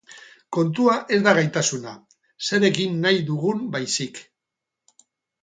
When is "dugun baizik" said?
3.29-4.25